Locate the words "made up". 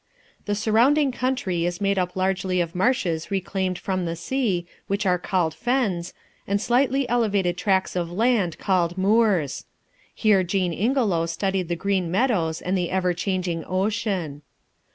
1.79-2.15